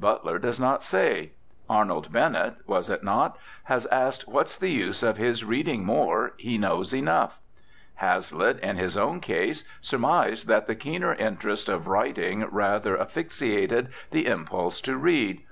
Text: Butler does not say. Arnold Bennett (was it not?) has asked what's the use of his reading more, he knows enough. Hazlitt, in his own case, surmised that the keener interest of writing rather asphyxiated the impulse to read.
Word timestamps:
Butler 0.00 0.40
does 0.40 0.58
not 0.58 0.82
say. 0.82 1.30
Arnold 1.70 2.12
Bennett 2.12 2.56
(was 2.66 2.90
it 2.90 3.04
not?) 3.04 3.38
has 3.62 3.86
asked 3.86 4.26
what's 4.26 4.56
the 4.56 4.70
use 4.70 5.04
of 5.04 5.18
his 5.18 5.44
reading 5.44 5.84
more, 5.84 6.32
he 6.36 6.58
knows 6.58 6.92
enough. 6.92 7.38
Hazlitt, 7.94 8.58
in 8.58 8.76
his 8.76 8.96
own 8.96 9.20
case, 9.20 9.62
surmised 9.80 10.48
that 10.48 10.66
the 10.66 10.74
keener 10.74 11.14
interest 11.14 11.68
of 11.68 11.86
writing 11.86 12.44
rather 12.50 13.00
asphyxiated 13.00 13.90
the 14.10 14.26
impulse 14.26 14.80
to 14.80 14.96
read. 14.96 15.42